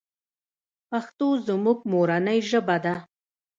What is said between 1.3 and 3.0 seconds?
زموږ مورنۍ ژبه ده.